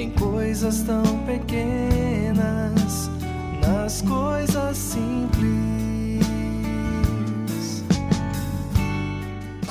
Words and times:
em 0.00 0.08
coisas 0.08 0.80
tão 0.80 1.02
pequenas, 1.26 3.10
nas 3.60 4.00
coisas 4.00 4.74
simples. 4.74 6.24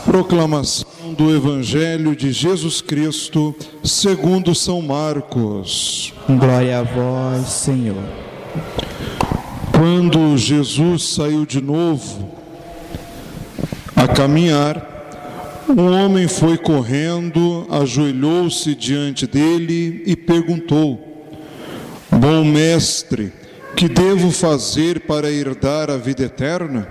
Proclamação 0.06 1.14
do 1.18 1.36
Evangelho 1.36 2.16
de 2.16 2.32
Jesus 2.32 2.80
Cristo, 2.80 3.56
segundo 3.84 4.54
São 4.54 4.84
Marcos. 4.84 6.14
Glória 6.28 6.80
a 6.80 6.84
vós, 6.84 7.48
Senhor. 7.48 8.04
Quando 9.72 10.38
Jesus 10.38 11.10
saiu 11.16 11.44
de 11.44 11.60
novo 11.60 12.30
a 13.96 14.08
caminhar, 14.08 14.99
um 15.70 15.92
homem 15.94 16.28
foi 16.28 16.58
correndo, 16.58 17.68
ajoelhou-se 17.70 18.74
diante 18.76 19.28
dele 19.28 20.04
e 20.06 20.16
perguntou: 20.16 21.00
Bom 22.12 22.44
mestre, 22.44 23.32
que 23.76 23.88
devo 23.88 24.32
fazer 24.32 25.02
para 25.02 25.32
herdar 25.32 25.90
a 25.90 25.98
vida 25.98 26.24
eterna? 26.24 26.88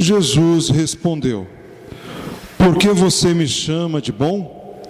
Jesus 0.00 0.68
respondeu: 0.68 1.46
Por 2.56 2.76
que 2.76 2.88
você 2.88 3.32
me 3.32 3.46
chama 3.46 4.00
de 4.00 4.12
bom? 4.12 4.82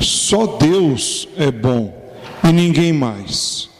Só 0.00 0.46
Deus 0.58 1.28
é 1.36 1.50
bom 1.50 1.94
e 2.42 2.52
ninguém 2.52 2.92
mais. 2.92 3.70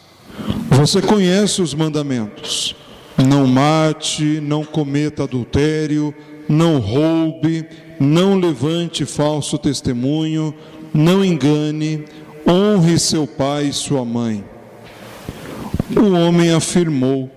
Você 0.69 1.01
conhece 1.01 1.61
os 1.61 1.73
mandamentos: 1.73 2.75
não 3.17 3.45
mate, 3.45 4.39
não 4.41 4.63
cometa 4.63 5.23
adultério, 5.23 6.13
não 6.47 6.79
roube, 6.79 7.65
não 7.99 8.37
levante 8.37 9.05
falso 9.05 9.57
testemunho, 9.57 10.53
não 10.93 11.23
engane, 11.23 12.05
honre 12.47 12.99
seu 12.99 13.27
pai 13.27 13.67
e 13.67 13.73
sua 13.73 14.05
mãe. 14.05 14.43
O 15.95 16.11
homem 16.13 16.51
afirmou: 16.51 17.29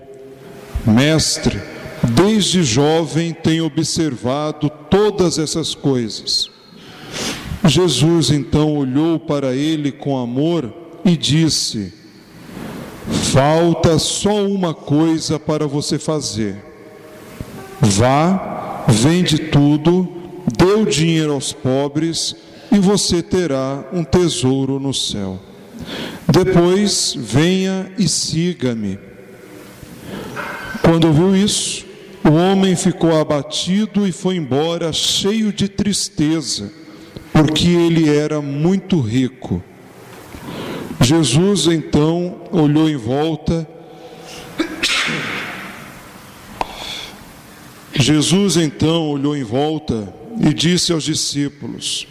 Mestre, 0.85 1.59
desde 2.15 2.63
jovem 2.63 3.33
tenho 3.33 3.65
observado 3.65 4.69
todas 4.89 5.37
essas 5.37 5.75
coisas. 5.75 6.49
Jesus 7.65 8.31
então 8.31 8.75
olhou 8.75 9.19
para 9.19 9.53
ele 9.53 9.91
com 9.91 10.17
amor 10.17 10.73
e 11.03 11.15
disse: 11.17 11.93
Falta 13.31 13.99
só 13.99 14.45
uma 14.45 14.73
coisa 14.73 15.39
para 15.39 15.67
você 15.67 15.99
fazer. 15.99 16.63
Vá, 17.79 18.48
vende 18.89 19.37
tudo, 19.37 20.07
dê 20.57 20.73
o 20.73 20.85
dinheiro 20.85 21.33
aos 21.33 21.53
pobres 21.53 22.35
e 22.71 22.79
você 22.79 23.21
terá 23.21 23.83
um 23.93 24.03
tesouro 24.03 24.79
no 24.79 24.93
céu. 24.93 25.39
Depois 26.27 27.15
venha 27.17 27.91
e 27.97 28.07
siga-me. 28.07 28.99
Quando 30.81 31.05
ouviu 31.05 31.35
isso, 31.35 31.85
o 32.23 32.31
homem 32.31 32.75
ficou 32.75 33.19
abatido 33.19 34.07
e 34.07 34.11
foi 34.11 34.35
embora 34.35 34.91
cheio 34.91 35.53
de 35.53 35.67
tristeza, 35.67 36.71
porque 37.31 37.67
ele 37.67 38.09
era 38.09 38.41
muito 38.41 38.99
rico. 38.99 39.63
Jesus 41.01 41.67
então 41.67 42.41
olhou 42.51 42.89
em 42.89 42.97
volta. 42.97 43.67
Jesus 47.99 48.55
então 48.55 49.09
olhou 49.09 49.35
em 49.35 49.43
volta 49.43 50.13
e 50.39 50.53
disse 50.53 50.93
aos 50.93 51.03
discípulos: 51.03 52.07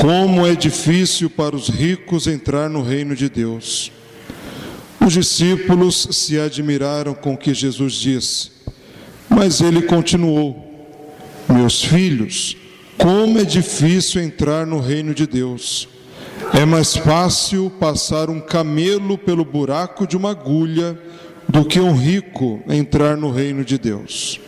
Como 0.00 0.44
é 0.44 0.56
difícil 0.56 1.30
para 1.30 1.54
os 1.54 1.68
ricos 1.68 2.26
entrar 2.26 2.68
no 2.68 2.82
reino 2.82 3.14
de 3.14 3.28
Deus. 3.28 3.92
Os 5.00 5.12
discípulos 5.12 6.08
se 6.10 6.40
admiraram 6.40 7.14
com 7.14 7.34
o 7.34 7.38
que 7.38 7.54
Jesus 7.54 7.92
disse, 7.92 8.50
mas 9.30 9.60
ele 9.60 9.82
continuou: 9.82 10.90
Meus 11.48 11.84
filhos, 11.84 12.56
como 12.98 13.38
é 13.38 13.44
difícil 13.44 14.20
entrar 14.20 14.66
no 14.66 14.80
reino 14.80 15.14
de 15.14 15.24
Deus. 15.24 15.88
É 16.52 16.64
mais 16.64 16.96
fácil 16.96 17.70
passar 17.78 18.28
um 18.28 18.40
camelo 18.40 19.16
pelo 19.16 19.44
buraco 19.44 20.04
de 20.04 20.16
uma 20.16 20.32
agulha 20.32 20.98
do 21.48 21.64
que 21.64 21.78
um 21.78 21.94
rico 21.94 22.60
entrar 22.68 23.16
no 23.16 23.30
reino 23.30 23.64
de 23.64 23.78
Deus. 23.78 24.40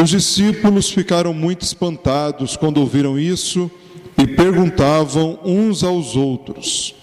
Os 0.00 0.10
discípulos 0.10 0.90
ficaram 0.90 1.32
muito 1.32 1.62
espantados 1.62 2.56
quando 2.56 2.78
ouviram 2.78 3.18
isso 3.18 3.70
e 4.18 4.26
perguntavam 4.26 5.38
uns 5.44 5.84
aos 5.84 6.16
outros: 6.16 6.94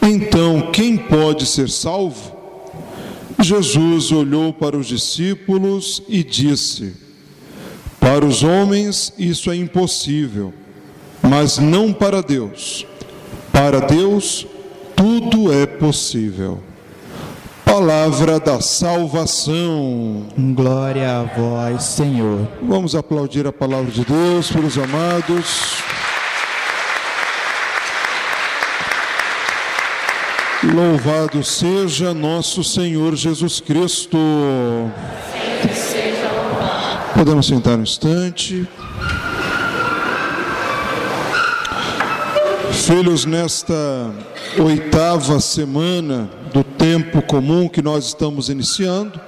Então, 0.00 0.70
quem 0.72 0.96
pode 0.96 1.46
ser 1.46 1.68
salvo? 1.68 2.38
Jesus 3.40 4.12
olhou 4.12 4.52
para 4.52 4.76
os 4.76 4.86
discípulos 4.86 6.02
e 6.08 6.22
disse: 6.22 6.94
Para 7.98 8.24
os 8.24 8.42
homens 8.42 9.12
isso 9.18 9.50
é 9.50 9.56
impossível, 9.56 10.52
mas 11.22 11.58
não 11.58 11.92
para 11.92 12.22
Deus. 12.22 12.86
Para 13.52 13.80
Deus 13.80 14.46
tudo 14.94 15.52
é 15.52 15.66
possível. 15.66 16.69
Palavra 17.80 18.38
da 18.38 18.60
salvação. 18.60 20.26
Glória 20.36 21.20
a 21.20 21.22
vós, 21.22 21.82
Senhor. 21.84 22.46
Vamos 22.62 22.94
aplaudir 22.94 23.46
a 23.46 23.52
palavra 23.54 23.90
de 23.90 24.04
Deus 24.04 24.52
pelos 24.52 24.76
amados. 24.76 25.82
Louvado 30.62 31.42
seja 31.42 32.12
nosso 32.12 32.62
Senhor 32.62 33.16
Jesus 33.16 33.60
Cristo. 33.60 34.18
Podemos 37.14 37.46
sentar 37.46 37.78
um 37.78 37.82
instante. 37.82 38.68
Filhos, 42.72 43.24
nesta 43.24 43.74
oitava 44.58 45.40
semana 45.40 46.30
do 46.52 46.62
tempo 46.62 47.20
comum 47.22 47.68
que 47.68 47.82
nós 47.82 48.06
estamos 48.06 48.48
iniciando, 48.48 49.20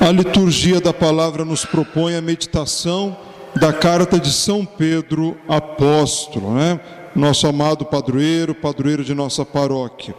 a 0.00 0.10
liturgia 0.10 0.80
da 0.80 0.92
palavra 0.92 1.44
nos 1.44 1.64
propõe 1.64 2.16
a 2.16 2.20
meditação 2.20 3.16
da 3.56 3.72
carta 3.72 4.18
de 4.18 4.32
São 4.32 4.64
Pedro 4.64 5.36
apóstolo, 5.48 6.54
né? 6.54 6.80
Nosso 7.14 7.46
amado 7.46 7.84
padroeiro, 7.84 8.54
padroeiro 8.54 9.04
de 9.04 9.14
nossa 9.14 9.44
paróquia. 9.44 10.14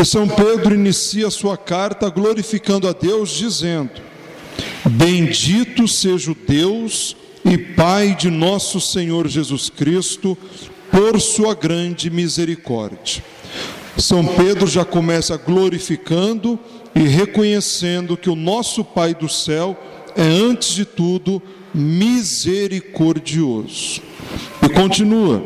E 0.00 0.04
São 0.04 0.26
Pedro 0.26 0.74
inicia 0.74 1.30
sua 1.30 1.56
carta 1.56 2.08
glorificando 2.08 2.88
a 2.88 2.92
Deus, 2.92 3.30
dizendo: 3.30 3.90
Bendito 4.86 5.86
seja 5.86 6.32
o 6.32 6.36
Deus 6.48 7.14
e 7.44 7.58
Pai 7.58 8.14
de 8.14 8.30
nosso 8.30 8.80
Senhor 8.80 9.28
Jesus 9.28 9.68
Cristo, 9.68 10.36
por 10.94 11.20
sua 11.20 11.54
grande 11.56 12.08
misericórdia. 12.08 13.24
São 13.98 14.24
Pedro 14.24 14.68
já 14.68 14.84
começa 14.84 15.36
glorificando 15.36 16.56
e 16.94 17.00
reconhecendo 17.00 18.16
que 18.16 18.30
o 18.30 18.36
nosso 18.36 18.84
Pai 18.84 19.12
do 19.12 19.28
céu 19.28 19.76
é, 20.14 20.22
antes 20.22 20.68
de 20.68 20.84
tudo, 20.84 21.42
misericordioso. 21.74 24.00
E 24.62 24.68
continua: 24.68 25.42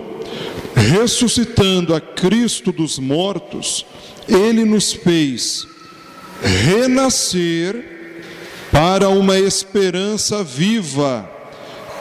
ressuscitando 0.74 1.94
a 1.94 2.00
Cristo 2.00 2.70
dos 2.70 2.98
mortos, 2.98 3.86
ele 4.28 4.66
nos 4.66 4.92
fez 4.92 5.66
renascer 6.42 7.96
para 8.70 9.08
uma 9.08 9.38
esperança 9.38 10.44
viva, 10.44 11.37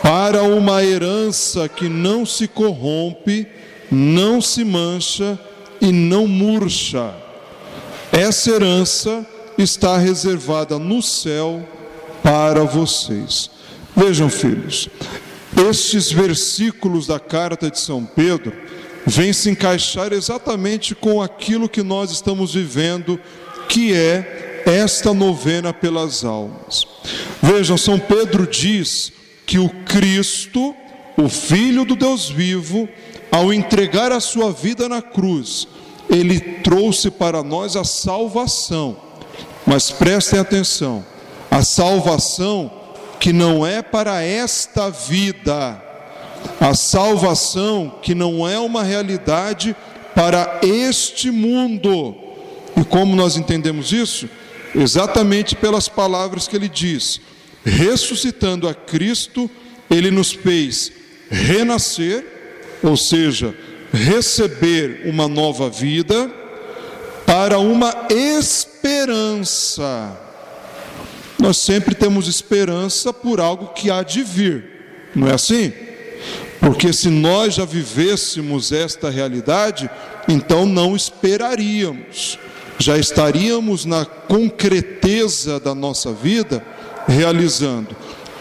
para 0.07 0.41
uma 0.41 0.81
herança 0.85 1.67
que 1.67 1.89
não 1.89 2.25
se 2.25 2.47
corrompe, 2.47 3.45
não 3.91 4.39
se 4.39 4.63
mancha 4.63 5.37
e 5.81 5.91
não 5.91 6.25
murcha. 6.25 7.13
Essa 8.09 8.51
herança 8.51 9.27
está 9.57 9.97
reservada 9.97 10.79
no 10.79 11.01
céu 11.01 11.67
para 12.23 12.63
vocês. 12.63 13.49
Vejam, 13.93 14.29
filhos, 14.29 14.87
estes 15.69 16.09
versículos 16.09 17.05
da 17.05 17.19
carta 17.19 17.69
de 17.69 17.77
São 17.77 18.05
Pedro 18.05 18.53
vem 19.05 19.33
se 19.33 19.49
encaixar 19.49 20.13
exatamente 20.13 20.95
com 20.95 21.21
aquilo 21.21 21.67
que 21.67 21.83
nós 21.83 22.11
estamos 22.11 22.53
vivendo, 22.53 23.19
que 23.67 23.93
é 23.93 24.63
esta 24.65 25.13
novena 25.13 25.73
pelas 25.73 26.23
almas. 26.23 26.87
Vejam, 27.43 27.77
São 27.77 27.99
Pedro 27.99 28.47
diz 28.47 29.16
que 29.47 29.57
o 29.57 29.69
Cristo, 29.85 30.75
o 31.17 31.29
Filho 31.29 31.85
do 31.85 31.95
Deus 31.95 32.29
vivo, 32.29 32.87
ao 33.31 33.53
entregar 33.53 34.11
a 34.11 34.19
sua 34.19 34.51
vida 34.51 34.89
na 34.89 35.01
cruz, 35.01 35.67
ele 36.09 36.39
trouxe 36.39 37.09
para 37.09 37.41
nós 37.41 37.77
a 37.77 37.85
salvação. 37.85 38.97
Mas 39.65 39.89
prestem 39.89 40.39
atenção, 40.39 41.03
a 41.49 41.63
salvação 41.63 42.71
que 43.19 43.31
não 43.31 43.65
é 43.65 43.81
para 43.81 44.21
esta 44.21 44.89
vida, 44.89 45.81
a 46.59 46.73
salvação 46.73 47.95
que 48.01 48.13
não 48.13 48.47
é 48.47 48.59
uma 48.59 48.83
realidade 48.83 49.75
para 50.13 50.59
este 50.61 51.31
mundo. 51.31 52.15
E 52.75 52.83
como 52.83 53.15
nós 53.15 53.37
entendemos 53.37 53.91
isso? 53.93 54.29
Exatamente 54.75 55.55
pelas 55.55 55.87
palavras 55.87 56.47
que 56.47 56.55
ele 56.55 56.69
diz: 56.69 57.21
ressuscitando 57.67 58.67
a 58.67 58.73
Cristo, 58.73 59.51
ele 59.89 60.09
nos 60.09 60.31
fez 60.31 60.91
renascer, 61.29 62.25
ou 62.81 62.95
seja, 62.95 63.53
receber 63.91 65.01
uma 65.05 65.27
nova 65.27 65.69
vida 65.69 66.31
para 67.25 67.59
uma 67.59 68.07
esperança. 68.09 68.97
Nós 71.37 71.57
sempre 71.57 71.93
temos 71.93 72.27
esperança 72.27 73.11
por 73.13 73.41
algo 73.41 73.67
que 73.73 73.91
há 73.91 74.01
de 74.01 74.23
vir, 74.23 74.63
não 75.13 75.27
é 75.27 75.33
assim? 75.33 75.73
Porque 76.59 76.91
se 76.93 77.09
nós 77.09 77.55
já 77.55 77.65
vivêssemos 77.65 78.71
esta 78.71 79.09
realidade, 79.09 79.89
então 80.27 80.65
não 80.65 80.95
esperaríamos, 80.95 82.39
já 82.79 82.97
estaríamos 82.97 83.85
na 83.85 84.05
concreteza 84.05 85.59
da 85.59 85.73
nossa 85.73 86.11
vida 86.11 86.63
realizando. 87.07 87.95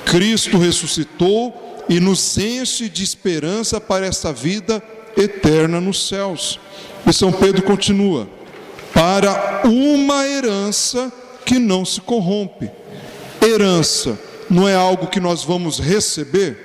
Cristo 0.05 0.59
ressuscitou 0.59 1.85
e 1.89 2.01
nos 2.01 2.37
enche 2.37 2.89
de 2.89 3.03
esperança 3.03 3.81
para 3.81 4.07
essa 4.07 4.33
vida 4.33 4.83
eterna 5.17 5.81
nos 5.81 6.09
céus. 6.09 6.61
E 7.07 7.13
São 7.13 7.33
Pedro 7.33 7.63
continua: 7.63 8.29
para 8.93 9.63
uma 9.65 10.27
herança 10.27 11.13
que 11.45 11.59
não 11.59 11.85
se 11.85 12.01
corrompe. 12.01 12.71
Herança 13.41 14.19
não 14.51 14.69
é 14.69 14.75
algo 14.75 15.07
que 15.07 15.21
nós 15.21 15.45
vamos 15.45 15.79
receber? 15.79 16.65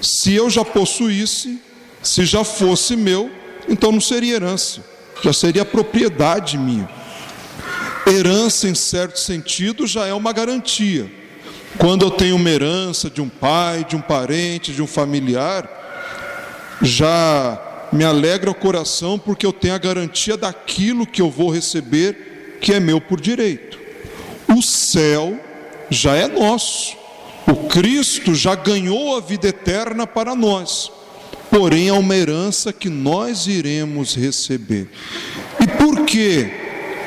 Se 0.00 0.34
eu 0.34 0.48
já 0.48 0.64
possuísse, 0.64 1.58
se 2.02 2.24
já 2.24 2.44
fosse 2.44 2.94
meu, 2.94 3.30
então 3.68 3.90
não 3.90 4.00
seria 4.00 4.36
herança, 4.36 4.84
já 5.22 5.32
seria 5.32 5.64
propriedade 5.64 6.56
minha. 6.56 6.88
Herança, 8.06 8.68
em 8.68 8.74
certo 8.74 9.18
sentido, 9.18 9.86
já 9.86 10.06
é 10.06 10.14
uma 10.14 10.32
garantia. 10.32 11.10
Quando 11.76 12.04
eu 12.04 12.10
tenho 12.10 12.36
uma 12.36 12.48
herança 12.48 13.10
de 13.10 13.20
um 13.20 13.28
pai, 13.28 13.84
de 13.84 13.94
um 13.94 14.00
parente, 14.00 14.72
de 14.72 14.80
um 14.80 14.86
familiar, 14.86 15.68
já 16.80 17.88
me 17.92 18.04
alegra 18.04 18.50
o 18.50 18.54
coração 18.54 19.18
porque 19.18 19.44
eu 19.44 19.52
tenho 19.52 19.74
a 19.74 19.78
garantia 19.78 20.36
daquilo 20.36 21.06
que 21.06 21.20
eu 21.20 21.30
vou 21.30 21.50
receber, 21.50 22.58
que 22.60 22.72
é 22.72 22.80
meu 22.80 23.00
por 23.00 23.20
direito. 23.20 23.78
O 24.48 24.62
céu 24.62 25.38
já 25.90 26.14
é 26.14 26.26
nosso. 26.26 26.96
O 27.46 27.68
Cristo 27.68 28.34
já 28.34 28.54
ganhou 28.54 29.16
a 29.16 29.20
vida 29.20 29.48
eterna 29.48 30.06
para 30.06 30.34
nós. 30.34 30.90
Porém, 31.50 31.88
é 31.88 31.92
uma 31.92 32.14
herança 32.14 32.72
que 32.72 32.88
nós 32.88 33.46
iremos 33.46 34.14
receber. 34.14 34.88
E 35.60 35.66
por 35.66 36.04
que 36.04 36.50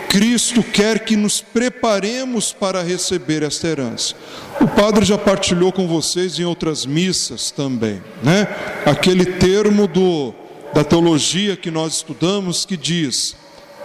Cristo 0.10 0.62
quer 0.64 1.00
que 1.00 1.16
nos 1.16 1.42
preparemos 1.42 2.52
para 2.52 2.82
receber 2.82 3.44
esta 3.44 3.68
herança? 3.68 4.16
O 4.60 4.68
padre 4.68 5.06
já 5.06 5.18
partilhou 5.18 5.72
com 5.72 5.88
vocês 5.88 6.38
em 6.40 6.44
outras 6.44 6.86
missas 6.86 7.52
também, 7.52 8.02
né? 8.24 8.48
Aquele 8.86 9.26
termo 9.26 9.88
do 9.88 10.34
da 10.74 10.84
teologia 10.84 11.58
que 11.58 11.70
nós 11.70 11.96
estudamos 11.96 12.66
que 12.66 12.78
diz: 12.78 13.36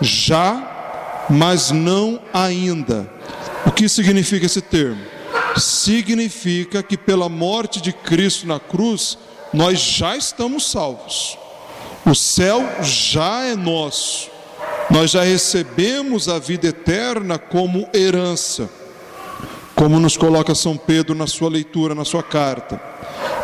já, 0.01 1.27
mas 1.29 1.71
não 1.71 2.21
ainda. 2.33 3.11
O 3.65 3.73
que 3.73 3.89
significa 3.89 4.47
esse 4.47 4.61
termo? 4.61 5.01
Significa 5.57 6.83
que 6.83 6.97
pela 6.97 7.29
morte 7.29 7.81
de 7.81 7.93
Cristo 7.93 8.47
na 8.47 8.61
cruz, 8.61 9.19
nós 9.57 9.81
já 9.81 10.15
estamos 10.15 10.71
salvos. 10.71 11.39
O 12.05 12.15
céu 12.15 12.63
já 12.83 13.43
é 13.45 13.57
nosso. 13.57 14.29
Nós 14.91 15.11
já 15.13 15.23
recebemos 15.23 16.29
a 16.29 16.39
vida 16.39 16.69
eterna 16.69 17.39
como 17.39 17.89
herança, 17.95 18.69
como 19.75 19.99
nos 19.99 20.15
coloca 20.15 20.55
São 20.55 20.77
Pedro 20.77 21.15
na 21.15 21.27
sua 21.27 21.49
leitura, 21.49 21.95
na 21.95 22.05
sua 22.05 22.23
carta. 22.23 22.79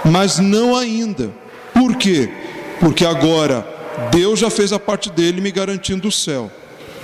Mas 0.04 0.38
não 0.38 0.76
ainda. 0.76 1.32
Por 1.72 1.96
quê? 1.96 2.30
Porque 2.78 3.06
agora 3.06 3.66
Deus 4.10 4.38
já 4.38 4.50
fez 4.50 4.70
a 4.70 4.78
parte 4.78 5.10
dele 5.10 5.40
me 5.40 5.50
garantindo 5.50 6.08
o 6.08 6.12
céu. 6.12 6.52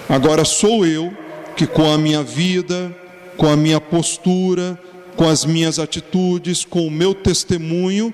Agora 0.07 0.45
sou 0.45 0.85
eu 0.85 1.17
que 1.57 1.67
com 1.67 1.91
a 1.91 1.97
minha 1.97 2.23
vida, 2.23 2.95
com 3.39 3.49
a 3.49 3.57
minha 3.57 3.81
postura, 3.81 4.79
com 5.17 5.27
as 5.27 5.47
minhas 5.47 5.79
atitudes, 5.79 6.63
com 6.63 6.87
o 6.87 6.91
meu 6.91 7.15
testemunho, 7.15 8.13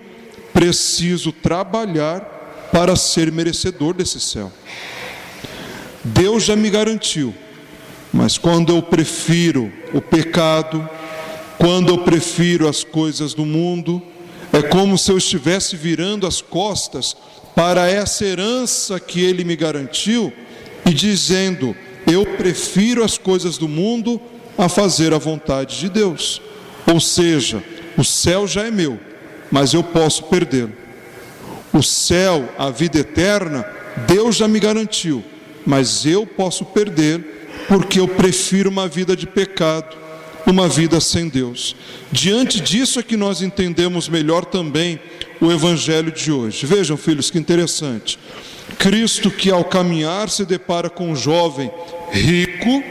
preciso 0.54 1.32
trabalhar 1.32 2.20
para 2.72 2.96
ser 2.96 3.30
merecedor 3.30 3.92
desse 3.92 4.18
céu. 4.18 4.50
Deus 6.02 6.44
já 6.44 6.56
me 6.56 6.70
garantiu, 6.70 7.34
mas 8.12 8.38
quando 8.38 8.74
eu 8.74 8.80
prefiro 8.80 9.70
o 9.92 10.00
pecado, 10.00 10.88
quando 11.58 11.90
eu 11.90 11.98
prefiro 11.98 12.68
as 12.68 12.82
coisas 12.82 13.34
do 13.34 13.44
mundo, 13.44 14.02
é 14.52 14.62
como 14.62 14.96
se 14.96 15.10
eu 15.10 15.18
estivesse 15.18 15.76
virando 15.76 16.26
as 16.26 16.40
costas 16.40 17.16
para 17.54 17.90
essa 17.90 18.24
herança 18.24 19.00
que 19.00 19.20
Ele 19.20 19.44
me 19.44 19.56
garantiu 19.56 20.32
e 20.86 20.92
dizendo: 20.92 21.74
Eu 22.06 22.24
prefiro 22.36 23.02
as 23.02 23.18
coisas 23.18 23.58
do 23.58 23.66
mundo 23.66 24.20
a 24.56 24.68
fazer 24.68 25.12
a 25.12 25.18
vontade 25.18 25.80
de 25.80 25.88
Deus. 25.88 26.40
Ou 26.86 27.00
seja, 27.00 27.62
o 27.96 28.04
céu 28.04 28.46
já 28.46 28.66
é 28.66 28.70
meu, 28.70 28.98
mas 29.50 29.74
eu 29.74 29.82
posso 29.82 30.24
perdê-lo. 30.24 30.72
O 31.72 31.82
céu, 31.82 32.48
a 32.58 32.70
vida 32.70 32.98
eterna, 32.98 33.66
Deus 34.06 34.36
já 34.36 34.46
me 34.46 34.60
garantiu, 34.60 35.24
mas 35.66 36.06
eu 36.06 36.26
posso 36.26 36.64
perder 36.64 37.34
porque 37.68 37.98
eu 37.98 38.08
prefiro 38.08 38.70
uma 38.70 38.86
vida 38.86 39.16
de 39.16 39.26
pecado, 39.26 39.96
uma 40.46 40.68
vida 40.68 41.00
sem 41.00 41.28
Deus. 41.28 41.74
Diante 42.12 42.60
disso 42.60 43.00
é 43.00 43.02
que 43.02 43.16
nós 43.16 43.42
entendemos 43.42 44.08
melhor 44.08 44.44
também 44.44 45.00
o 45.40 45.50
evangelho 45.50 46.12
de 46.12 46.30
hoje. 46.30 46.66
Vejam, 46.66 46.96
filhos, 46.96 47.30
que 47.30 47.38
interessante. 47.38 48.18
Cristo 48.78 49.30
que 49.30 49.50
ao 49.50 49.64
caminhar 49.64 50.28
se 50.28 50.44
depara 50.44 50.90
com 50.90 51.10
um 51.10 51.16
jovem 51.16 51.70
rico, 52.10 52.82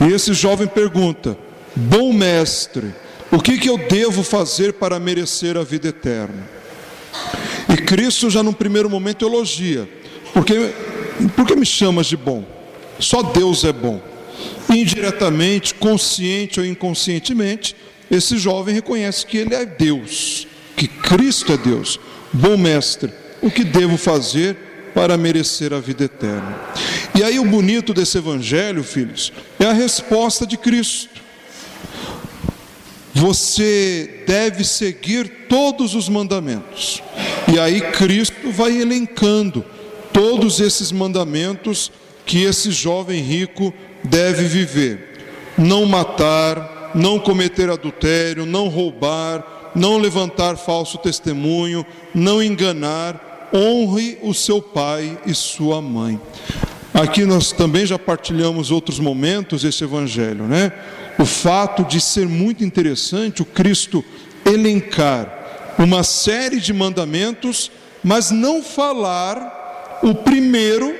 e 0.00 0.12
esse 0.12 0.32
jovem 0.34 0.66
pergunta: 0.66 1.36
Bom 1.74 2.12
mestre, 2.12 2.94
o 3.30 3.40
que, 3.40 3.58
que 3.58 3.68
eu 3.68 3.78
devo 3.78 4.22
fazer 4.22 4.74
para 4.74 4.98
merecer 4.98 5.56
a 5.56 5.62
vida 5.62 5.88
eterna? 5.88 6.48
E 7.68 7.76
Cristo 7.76 8.28
já 8.28 8.42
no 8.42 8.52
primeiro 8.52 8.90
momento 8.90 9.24
elogia, 9.24 9.88
porque, 10.32 10.72
porque 11.36 11.54
me 11.54 11.64
chamas 11.64 12.06
de 12.06 12.16
bom? 12.16 12.44
Só 12.98 13.22
Deus 13.22 13.64
é 13.64 13.72
bom. 13.72 14.00
Indiretamente, 14.68 15.74
consciente 15.74 16.60
ou 16.60 16.66
inconscientemente, 16.66 17.76
esse 18.10 18.36
jovem 18.38 18.74
reconhece 18.74 19.24
que 19.24 19.38
ele 19.38 19.54
é 19.54 19.64
Deus, 19.64 20.46
que 20.76 20.88
Cristo 20.88 21.52
é 21.52 21.56
Deus. 21.56 21.98
Bom 22.32 22.56
mestre, 22.56 23.12
o 23.40 23.50
que 23.50 23.64
devo 23.64 23.96
fazer 23.96 24.56
para 24.94 25.16
merecer 25.16 25.72
a 25.72 25.80
vida 25.80 26.04
eterna. 26.04 26.58
E 27.16 27.22
aí 27.22 27.38
o 27.38 27.44
bonito 27.44 27.94
desse 27.94 28.18
evangelho, 28.18 28.82
filhos, 28.82 29.32
é 29.58 29.66
a 29.66 29.72
resposta 29.72 30.46
de 30.46 30.56
Cristo. 30.56 31.19
Você 33.20 34.24
deve 34.26 34.64
seguir 34.64 35.46
todos 35.46 35.94
os 35.94 36.08
mandamentos. 36.08 37.02
E 37.52 37.60
aí 37.60 37.82
Cristo 37.92 38.50
vai 38.50 38.80
elencando 38.80 39.62
todos 40.10 40.58
esses 40.58 40.90
mandamentos 40.90 41.92
que 42.24 42.44
esse 42.44 42.70
jovem 42.70 43.20
rico 43.20 43.74
deve 44.02 44.44
viver: 44.44 45.18
não 45.58 45.84
matar, 45.84 46.92
não 46.94 47.18
cometer 47.18 47.68
adultério, 47.68 48.46
não 48.46 48.68
roubar, 48.68 49.70
não 49.74 49.98
levantar 49.98 50.56
falso 50.56 50.96
testemunho, 50.96 51.84
não 52.14 52.42
enganar, 52.42 53.50
honre 53.52 54.16
o 54.22 54.32
seu 54.32 54.62
pai 54.62 55.18
e 55.26 55.34
sua 55.34 55.82
mãe. 55.82 56.18
Aqui 56.94 57.26
nós 57.26 57.52
também 57.52 57.84
já 57.84 57.98
partilhamos 57.98 58.70
outros 58.70 58.98
momentos 58.98 59.62
esse 59.62 59.84
evangelho, 59.84 60.44
né? 60.44 60.72
O 61.20 61.26
fato 61.26 61.84
de 61.84 62.00
ser 62.00 62.26
muito 62.26 62.64
interessante 62.64 63.42
o 63.42 63.44
Cristo 63.44 64.02
elencar 64.42 65.74
uma 65.78 66.02
série 66.02 66.58
de 66.58 66.72
mandamentos, 66.72 67.70
mas 68.02 68.30
não 68.30 68.62
falar 68.62 69.98
o 70.02 70.14
primeiro 70.14 70.94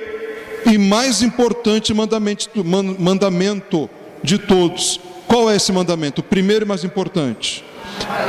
e 0.71 0.77
mais 0.77 1.23
importante 1.23 1.91
mandamento, 1.91 2.49
mandamento 2.63 3.89
de 4.23 4.37
todos. 4.37 4.99
Qual 5.27 5.49
é 5.49 5.55
esse 5.55 5.71
mandamento? 5.71 6.21
O 6.21 6.23
primeiro 6.23 6.65
e 6.65 6.67
mais 6.67 6.83
importante: 6.83 7.65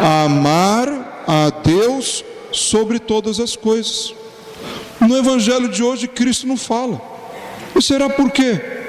amar 0.01 1.25
a 1.27 1.51
Deus 1.63 2.25
sobre 2.53 2.99
todas 2.99 3.39
as 3.39 3.55
coisas. 3.55 4.15
No 4.99 5.19
evangelho 5.19 5.69
de 5.69 5.83
hoje, 5.83 6.09
Cristo 6.09 6.47
não 6.47 6.57
fala. 6.57 7.03
E 7.77 7.83
será 7.83 8.09
por 8.09 8.31
quê? 8.31 8.82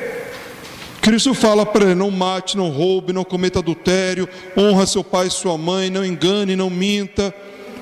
Cristo 1.04 1.34
fala 1.34 1.66
para 1.66 1.84
ele: 1.84 1.96
não 1.96 2.10
mate, 2.10 2.56
não 2.56 2.70
roube, 2.70 3.12
não 3.12 3.26
cometa 3.26 3.60
adultério, 3.60 4.28
honra 4.58 4.88
seu 4.88 5.04
pai 5.04 5.28
e 5.28 5.32
sua 5.32 5.58
mãe, 5.58 5.90
não 5.90 6.04
engane, 6.04 6.56
não 6.56 6.70
minta. 6.70 7.36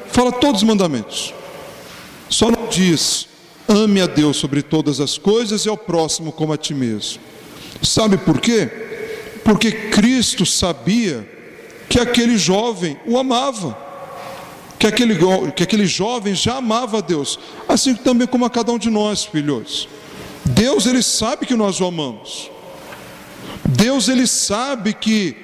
Fala 0.08 0.32
todos 0.32 0.64
os 0.64 0.68
mandamentos. 0.68 1.32
Só 2.28 2.50
não 2.50 2.68
diz: 2.68 3.28
ame 3.70 4.02
a 4.02 4.08
Deus 4.08 4.38
sobre 4.38 4.64
todas 4.64 5.00
as 5.00 5.20
coisas 5.20 5.66
e 5.66 5.70
ao 5.70 5.78
próximo 5.78 6.32
como 6.32 6.52
a 6.52 6.58
ti 6.58 6.74
mesmo. 6.74 7.22
Sabe 7.84 8.18
por 8.18 8.42
quê? 8.42 8.68
Porque 9.46 9.72
Cristo 9.72 10.44
sabia 10.44 11.30
que 11.88 12.00
aquele 12.00 12.40
jovem 12.40 12.98
o 13.06 13.20
amava, 13.20 13.78
que 14.80 14.88
aquele, 14.88 15.16
que 15.56 15.62
aquele 15.62 15.86
jovem 15.86 16.34
já 16.34 16.56
amava 16.56 16.98
a 16.98 17.02
Deus, 17.02 17.38
assim 17.70 17.94
também 17.94 18.26
como 18.26 18.46
a 18.46 18.50
cada 18.50 18.72
um 18.72 18.80
de 18.80 18.90
nós, 18.90 19.26
filhos. 19.26 19.88
Deus, 20.44 20.88
ele 20.88 21.04
sabe 21.04 21.46
que 21.46 21.54
nós 21.54 21.80
o 21.80 21.86
amamos. 21.86 22.51
Deus, 23.66 24.08
ele 24.08 24.28
sabe 24.28 24.94
que 24.94 25.36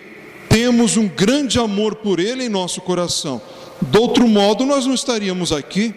temos 0.49 0.97
um 0.97 1.07
grande 1.07 1.59
amor 1.59 1.95
por 1.95 2.19
ele 2.19 2.45
em 2.45 2.49
nosso 2.49 2.81
coração. 2.81 3.41
De 3.81 3.97
outro 3.97 4.27
modo, 4.27 4.65
nós 4.65 4.85
não 4.85 4.93
estaríamos 4.93 5.51
aqui. 5.51 5.93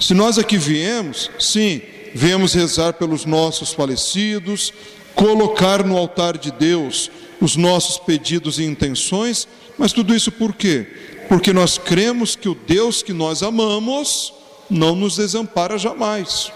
Se 0.00 0.14
nós 0.14 0.38
aqui 0.38 0.56
viemos, 0.56 1.30
sim, 1.38 1.80
viemos 2.14 2.54
rezar 2.54 2.94
pelos 2.94 3.24
nossos 3.24 3.72
falecidos, 3.72 4.72
colocar 5.14 5.84
no 5.84 5.96
altar 5.96 6.36
de 6.36 6.50
Deus 6.50 7.10
os 7.40 7.56
nossos 7.56 7.98
pedidos 7.98 8.58
e 8.58 8.64
intenções, 8.64 9.46
mas 9.76 9.92
tudo 9.92 10.14
isso 10.14 10.32
por 10.32 10.54
quê? 10.54 10.86
Porque 11.28 11.52
nós 11.52 11.76
cremos 11.76 12.36
que 12.36 12.48
o 12.48 12.54
Deus 12.54 13.02
que 13.02 13.12
nós 13.12 13.42
amamos 13.42 14.32
não 14.70 14.94
nos 14.94 15.16
desampara 15.16 15.76
jamais. 15.78 16.50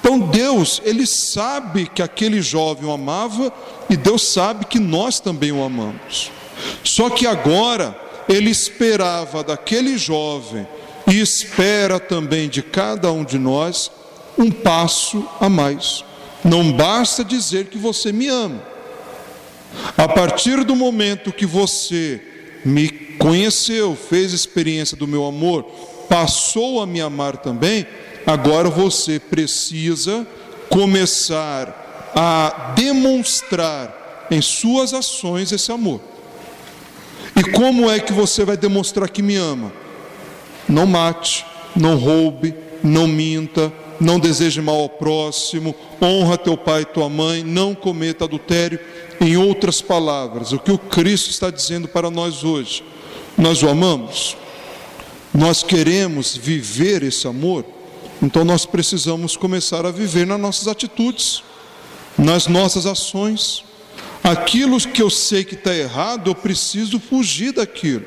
Então 0.00 0.18
Deus, 0.18 0.82
ele 0.84 1.06
sabe 1.06 1.86
que 1.86 2.02
aquele 2.02 2.42
jovem 2.42 2.88
o 2.88 2.92
amava 2.92 3.52
e 3.88 3.96
Deus 3.96 4.22
sabe 4.28 4.64
que 4.64 4.78
nós 4.78 5.20
também 5.20 5.52
o 5.52 5.62
amamos. 5.62 6.30
Só 6.82 7.08
que 7.08 7.26
agora 7.26 7.96
ele 8.28 8.50
esperava 8.50 9.42
daquele 9.42 9.96
jovem 9.96 10.66
e 11.06 11.20
espera 11.20 11.98
também 12.00 12.48
de 12.48 12.62
cada 12.62 13.12
um 13.12 13.24
de 13.24 13.38
nós 13.38 13.90
um 14.38 14.50
passo 14.50 15.26
a 15.40 15.48
mais. 15.48 16.04
Não 16.44 16.72
basta 16.72 17.24
dizer 17.24 17.66
que 17.66 17.78
você 17.78 18.12
me 18.12 18.28
ama. 18.28 18.62
A 19.96 20.08
partir 20.08 20.64
do 20.64 20.74
momento 20.74 21.32
que 21.32 21.46
você 21.46 22.20
me 22.64 22.88
conheceu, 23.18 23.96
fez 23.96 24.32
experiência 24.32 24.96
do 24.96 25.06
meu 25.06 25.24
amor, 25.24 25.64
passou 26.08 26.80
a 26.80 26.86
me 26.86 27.00
amar 27.00 27.36
também, 27.36 27.86
agora 28.26 28.68
você 28.68 29.18
precisa 29.18 30.26
começar 30.68 32.10
a 32.14 32.72
demonstrar 32.74 34.26
em 34.30 34.40
suas 34.40 34.94
ações 34.94 35.52
esse 35.52 35.70
amor. 35.70 36.00
E 37.36 37.42
como 37.50 37.90
é 37.90 37.98
que 37.98 38.12
você 38.12 38.44
vai 38.44 38.56
demonstrar 38.56 39.08
que 39.08 39.22
me 39.22 39.36
ama? 39.36 39.72
Não 40.68 40.86
mate, 40.86 41.44
não 41.74 41.96
roube, 41.96 42.54
não 42.82 43.06
minta, 43.06 43.72
não 44.00 44.18
deseje 44.18 44.60
mal 44.60 44.76
ao 44.76 44.88
próximo, 44.88 45.74
honra 46.00 46.36
teu 46.36 46.56
pai 46.56 46.82
e 46.82 46.86
tua 46.86 47.08
mãe, 47.08 47.42
não 47.42 47.74
cometa 47.74 48.24
adultério. 48.24 48.78
Em 49.20 49.36
outras 49.36 49.80
palavras, 49.80 50.52
o 50.52 50.58
que 50.58 50.72
o 50.72 50.78
Cristo 50.78 51.30
está 51.30 51.48
dizendo 51.50 51.86
para 51.86 52.10
nós 52.10 52.42
hoje, 52.42 52.82
nós 53.38 53.62
o 53.62 53.68
amamos, 53.68 54.36
nós 55.32 55.62
queremos 55.62 56.36
viver 56.36 57.02
esse 57.02 57.26
amor, 57.26 57.64
então 58.22 58.44
nós 58.44 58.64
precisamos 58.64 59.36
começar 59.36 59.84
a 59.84 59.90
viver 59.90 60.24
nas 60.24 60.38
nossas 60.38 60.68
atitudes, 60.68 61.42
nas 62.16 62.46
nossas 62.46 62.86
ações. 62.86 63.64
Aquilo 64.22 64.78
que 64.78 65.02
eu 65.02 65.10
sei 65.10 65.42
que 65.42 65.54
está 65.54 65.74
errado, 65.74 66.30
eu 66.30 66.34
preciso 66.34 67.00
fugir 67.00 67.52
daquilo. 67.52 68.04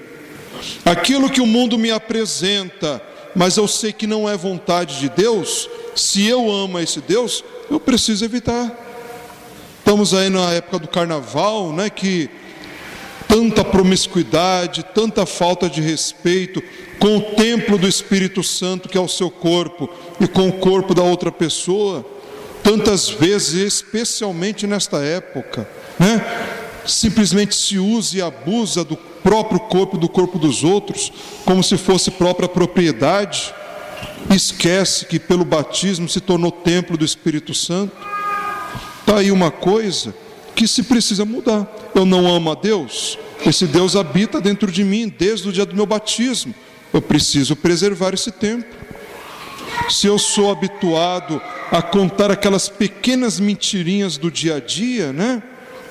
Aquilo 0.86 1.30
que 1.30 1.42
o 1.42 1.46
mundo 1.46 1.78
me 1.78 1.92
apresenta, 1.92 3.02
mas 3.36 3.58
eu 3.58 3.68
sei 3.68 3.92
que 3.92 4.08
não 4.08 4.28
é 4.30 4.38
vontade 4.38 5.02
de 5.02 5.10
Deus, 5.10 5.70
se 5.94 6.26
eu 6.26 6.50
amo 6.50 6.80
esse 6.80 7.02
Deus, 7.02 7.44
eu 7.70 7.78
preciso 7.78 8.24
evitar. 8.24 8.72
Estamos 9.80 10.14
aí 10.14 10.30
na 10.30 10.52
época 10.54 10.80
do 10.80 10.88
carnaval, 10.88 11.74
né, 11.74 11.90
que 11.90 12.30
tanta 13.27 13.63
promiscuidade, 13.63 14.86
tanta 14.94 15.25
falta 15.25 15.70
de 15.70 15.82
respeito 15.82 16.62
com 17.00 17.17
o 17.17 17.22
templo 17.36 17.77
do 17.77 17.88
Espírito 17.88 18.44
Santo, 18.44 18.89
que 18.89 18.98
é 18.98 19.01
o 19.01 19.08
seu 19.08 19.29
corpo, 19.29 19.89
e 20.20 20.27
com 20.27 20.48
o 20.48 20.53
corpo 20.53 20.94
da 20.94 21.03
outra 21.03 21.32
pessoa, 21.32 22.05
tantas 22.63 23.10
vezes, 23.10 23.53
especialmente 23.53 24.65
nesta 24.65 24.98
época, 24.98 25.70
né, 26.00 26.24
simplesmente 26.86 27.55
se 27.55 27.77
usa 27.77 28.17
e 28.17 28.22
abusa 28.22 28.84
do 28.84 28.96
próprio 28.96 29.60
corpo, 29.60 29.98
do 29.98 30.08
corpo 30.08 30.39
dos 30.39 30.63
outros, 30.63 31.12
como 31.46 31.63
se 31.63 31.77
fosse 31.77 32.12
própria 32.12 32.48
propriedade, 32.48 33.53
esquece 34.34 35.05
que 35.05 35.20
pelo 35.20 35.46
batismo 35.46 36.08
se 36.10 36.20
tornou 36.20 36.51
templo 36.51 36.98
do 36.98 37.05
Espírito 37.05 37.53
Santo. 37.53 37.96
Está 39.01 39.17
aí 39.17 39.32
uma 39.32 39.51
coisa 39.51 40.13
que 40.56 40.68
se 40.68 40.84
precisa 40.84 41.26
mudar. 41.26 41.68
Eu 41.94 42.06
não 42.06 42.28
amo 42.28 42.52
a 42.52 42.56
Deus, 42.56 43.20
esse 43.46 43.68
Deus 43.68 43.96
habita 43.96 44.40
dentro 44.42 44.72
de 44.72 44.84
mim 44.84 45.14
desde 45.16 45.50
o 45.50 45.52
dia 45.52 45.66
do 45.66 45.76
meu 45.76 45.86
batismo. 45.86 46.56
Eu 46.94 47.02
preciso 47.02 47.56
preservar 47.56 48.14
esse 48.14 48.32
tempo. 48.32 48.74
Se 49.90 50.08
eu 50.08 50.18
sou 50.18 50.50
habituado 50.50 51.42
a 51.72 51.82
contar 51.82 52.32
aquelas 52.32 52.70
pequenas 52.70 53.40
mentirinhas 53.40 54.18
do 54.18 54.32
dia 54.32 54.56
a 54.56 54.60
dia, 54.60 55.12
né? 55.12 55.44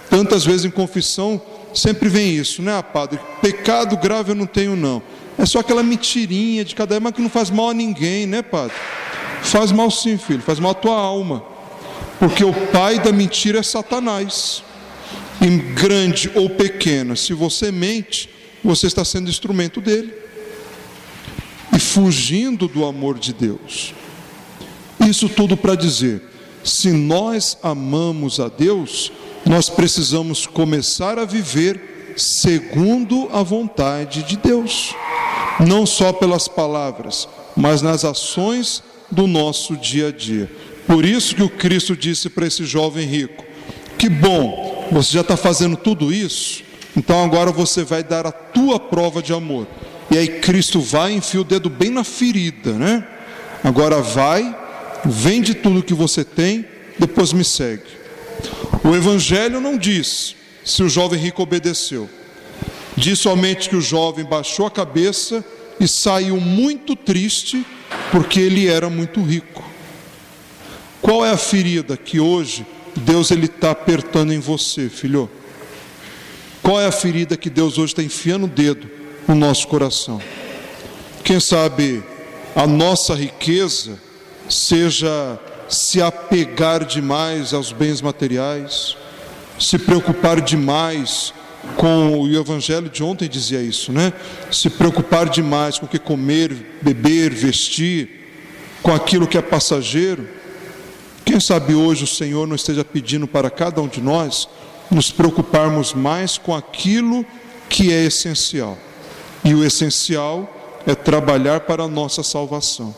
Tantas 0.09 0.45
vezes 0.45 0.65
em 0.65 0.71
confissão 0.71 1.41
sempre 1.75 2.09
vem 2.09 2.35
isso, 2.35 2.63
né, 2.63 2.81
padre? 2.83 3.21
Pecado 3.43 3.97
grave 3.97 4.33
eu 4.33 4.35
não 4.35 4.47
tenho, 4.47 4.75
não. 4.75 5.03
É 5.37 5.45
só 5.45 5.59
aquela 5.59 5.83
mentirinha 5.83 6.65
de 6.65 6.75
cada 6.75 6.99
mas 7.01 7.13
que 7.13 7.21
não 7.21 7.29
faz 7.29 7.51
mal 7.51 7.71
a 7.71 7.75
ninguém, 7.75 8.27
né, 8.27 8.41
padre? 8.41 8.75
Faz 9.43 9.71
mal 9.71 9.91
sim, 9.91 10.17
filho, 10.17 10.41
faz 10.41 10.59
mal 10.59 10.73
à 10.73 10.75
tua 10.75 10.97
alma. 10.97 11.45
Porque 12.25 12.43
o 12.43 12.55
pai 12.55 12.99
da 12.99 13.13
mentira 13.13 13.59
é 13.59 13.63
Satanás. 13.63 14.65
Em 15.43 15.59
grande 15.75 16.33
ou 16.35 16.49
pequena, 16.49 17.15
se 17.17 17.35
você 17.35 17.71
mente, 17.71 18.31
você 18.65 18.87
está 18.87 19.05
sendo 19.05 19.29
instrumento 19.29 19.79
dele. 19.79 20.15
E 21.71 21.79
fugindo 21.79 22.67
do 22.67 22.87
amor 22.87 23.19
de 23.19 23.35
Deus. 23.35 23.93
Isso 25.07 25.29
tudo 25.29 25.55
para 25.55 25.75
dizer: 25.75 26.23
se 26.65 26.93
nós 26.93 27.59
amamos 27.63 28.41
a 28.41 28.49
Deus, 28.49 29.13
nós 29.45 29.69
precisamos 29.69 30.47
começar 30.47 31.19
a 31.19 31.27
viver 31.27 32.15
segundo 32.17 33.29
a 33.35 33.43
vontade 33.43 34.23
de 34.23 34.39
Deus, 34.39 34.95
não 35.61 35.85
só 35.85 36.11
pelas 36.11 36.49
palavras, 36.49 37.29
mas 37.55 37.83
nas 37.83 38.03
ações 38.03 38.83
do 39.11 39.27
nosso 39.27 39.77
dia 39.77 40.09
a 40.09 40.11
dia. 40.11 40.51
Por 40.87 41.05
isso 41.05 41.35
que 41.35 41.43
o 41.43 41.49
Cristo 41.49 41.97
disse 41.97 42.29
para 42.29 42.47
esse 42.47 42.65
jovem 42.65 43.07
rico: 43.07 43.45
Que 43.99 44.09
bom, 44.09 44.89
você 44.91 45.13
já 45.13 45.21
está 45.23 45.37
fazendo 45.37 45.77
tudo 45.77 46.13
isso, 46.13 46.63
então 46.97 47.25
agora 47.25 47.51
você 47.51 47.83
vai 47.83 48.03
dar 48.03 48.27
a 48.27 48.33
tua 48.33 48.79
prova 48.79 49.23
de 49.23 49.33
amor. 49.33 49.67
E 50.11 50.19
aí 50.19 50.29
Cristo 50.41 50.81
vai 50.81 51.13
e 51.13 51.17
enfia 51.17 51.41
o 51.41 51.45
dedo 51.45 51.71
bem 51.71 51.91
na 51.91 52.05
ferida, 52.05 52.73
né? 52.73 53.07
Agora 53.63 54.01
vai, 54.03 54.55
vende 55.05 55.55
tudo 55.55 55.83
que 55.83 55.95
você 55.95 56.23
tem, 56.23 56.67
depois 56.99 57.33
me 57.33 57.45
segue. 57.45 57.83
O 58.85 58.95
Evangelho 58.95 59.61
não 59.61 59.79
diz 59.79 60.37
se 60.65 60.83
o 60.83 60.89
jovem 60.89 61.19
rico 61.19 61.43
obedeceu. 61.43 62.09
Diz 62.97 63.19
somente 63.19 63.69
que 63.69 63.77
o 63.77 63.81
jovem 63.81 64.25
baixou 64.25 64.67
a 64.67 64.71
cabeça 64.71 65.45
e 65.81 65.89
saiu 65.89 66.39
muito 66.39 66.95
triste 66.95 67.65
porque 68.13 68.39
ele 68.39 68.69
era 68.69 68.89
muito 68.89 69.23
rico. 69.23 69.65
Qual 71.05 71.23
é 71.23 71.29
a 71.29 71.37
ferida 71.37 71.99
que 71.99 72.19
hoje 72.19 72.67
Deus 72.97 73.31
ele 73.31 73.45
está 73.45 73.73
apertando 73.73 74.33
em 74.33 74.39
você, 74.39 74.89
filho? 74.89 75.29
Qual 76.63 76.81
é 76.81 76.87
a 76.87 76.91
ferida 76.91 77.37
que 77.37 77.51
Deus 77.51 77.77
hoje 77.77 77.93
está 77.93 78.03
enfiando 78.03 78.45
o 78.45 78.49
dedo 78.49 78.89
no 79.29 79.35
nosso 79.35 79.69
coração? 79.69 80.19
Quem 81.23 81.39
sabe 81.39 82.03
a 82.57 82.67
nossa 82.67 83.15
riqueza 83.15 84.01
seja 84.49 85.39
se 85.69 86.01
apegar 86.01 86.87
demais 86.87 87.53
aos 87.53 87.71
bens 87.71 88.01
materiais, 88.01 88.97
se 89.61 89.79
preocupar 89.79 90.41
demais 90.41 91.35
com 91.77 92.19
o 92.19 92.35
evangelho 92.35 92.89
de 92.89 93.03
ontem 93.03 93.29
dizia 93.29 93.61
isso, 93.61 93.93
né? 93.93 94.11
Se 94.51 94.71
preocupar 94.71 95.29
demais 95.29 95.79
com 95.79 95.85
o 95.85 95.89
que 95.89 95.99
comer, 95.99 96.79
beber, 96.81 97.31
vestir, 97.31 98.09
com 98.83 98.95
aquilo 98.95 99.27
que 99.27 99.37
é 99.37 99.43
passageiro. 99.43 100.43
Quem 101.25 101.41
sabe 101.41 101.75
hoje 101.75 102.05
o 102.05 102.07
Senhor 102.07 102.47
não 102.47 102.55
esteja 102.55 102.85
pedindo 102.85 103.27
para 103.27 103.51
cada 103.51 103.81
um 103.81 103.89
de 103.89 104.01
nós 104.01 104.49
nos 104.91 105.11
preocuparmos 105.11 105.95
mais 105.95 106.37
com 106.37 106.55
aquilo 106.55 107.25
que 107.69 107.93
é 107.93 108.05
essencial. 108.05 108.77
E 109.43 109.55
o 109.55 109.65
essencial 109.65 110.49
é 110.87 110.95
trabalhar 110.95 111.61
para 111.61 111.85
a 111.85 111.89
nossa 111.89 112.23
salvação. 112.23 112.95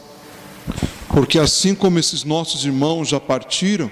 Porque 1.09 1.39
assim 1.39 1.75
como 1.75 1.99
esses 1.99 2.25
nossos 2.25 2.65
irmãos 2.65 3.09
já 3.09 3.21
partiram, 3.21 3.91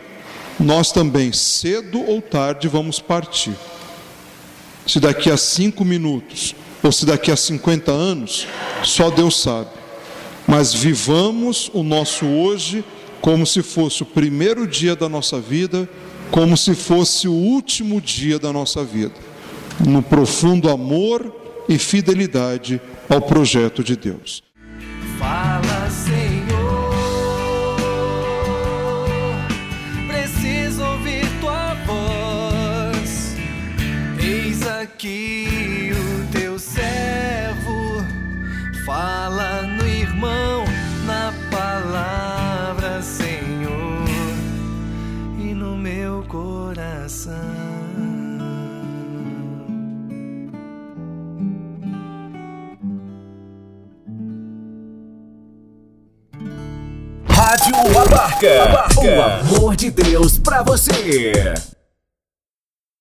nós 0.59 0.93
também, 0.93 1.33
cedo 1.33 2.03
ou 2.05 2.21
tarde, 2.21 2.69
vamos 2.69 2.99
partir. 2.99 3.55
Se 4.87 5.00
daqui 5.00 5.31
a 5.31 5.37
cinco 5.37 5.85
minutos 5.85 6.55
ou 6.83 6.93
se 6.93 7.07
daqui 7.07 7.31
a 7.31 7.37
50 7.37 7.91
anos, 7.91 8.47
só 8.83 9.11
Deus 9.11 9.41
sabe. 9.41 9.71
Mas 10.47 10.75
vivamos 10.75 11.71
o 11.73 11.83
nosso 11.83 12.26
hoje 12.26 12.85
como 13.25 13.47
se 13.47 13.62
fosse 13.62 14.02
o 14.02 14.07
primeiro 14.07 14.66
dia 14.66 14.95
da 14.95 15.09
nossa 15.09 15.40
vida, 15.40 15.88
como 16.31 16.59
se 16.59 16.75
fosse 16.75 17.26
o 17.26 17.33
último 17.33 17.99
dia 17.99 18.38
da 18.38 18.52
nossa 18.52 18.85
vida, 18.85 19.14
no 19.81 20.02
profundo 20.02 20.69
amor 20.69 21.35
e 21.66 21.78
fidelidade 21.78 22.78
ao 23.09 23.23
projeto 23.23 23.83
de 23.83 23.97
Deus. 23.97 24.43
Fala, 25.19 25.88
Senhor. 25.88 26.93
Preciso 30.07 30.85
ouvir 30.85 31.25
tua 31.40 31.73
voz. 31.87 33.37
Eis 34.23 34.66
aqui 34.66 35.93
o 35.95 36.31
teu 36.31 36.59
servo. 36.59 38.04
Fala 38.85 39.43
Rádio 57.93 58.62
Abarca. 58.62 59.00
O 59.00 59.57
amor 59.57 59.76
de 59.76 59.91
Deus 59.91 60.38
pra 60.38 60.62
você. 60.62 60.93